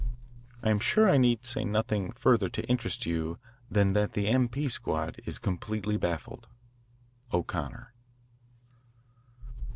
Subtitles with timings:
[0.63, 3.37] I am sure I need say nothing further to interest you
[3.69, 4.67] than that the M.P.
[4.67, 6.47] Squad is completely baffled.
[7.31, 7.93] O'CONNOR.